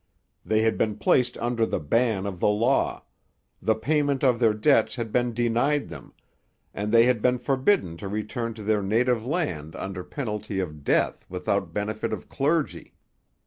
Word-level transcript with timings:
They 0.43 0.61
had 0.63 0.79
been 0.79 0.97
placed 0.97 1.37
under 1.37 1.63
the 1.63 1.79
ban 1.79 2.25
of 2.25 2.39
the 2.39 2.47
law: 2.47 3.05
the 3.61 3.75
payment 3.75 4.23
of 4.23 4.39
their 4.39 4.55
debts 4.55 4.95
had 4.95 5.11
been 5.11 5.31
denied 5.31 5.89
them; 5.89 6.15
and 6.73 6.91
they 6.91 7.03
had 7.03 7.21
been 7.21 7.37
forbidden 7.37 7.97
to 7.97 8.07
return 8.07 8.55
to 8.55 8.63
their 8.63 8.81
native 8.81 9.27
land 9.27 9.75
under 9.75 10.03
penalty 10.03 10.59
of 10.59 10.83
death 10.83 11.27
without 11.29 11.71
benefit 11.71 12.13
of 12.13 12.29
clergy. 12.29 12.95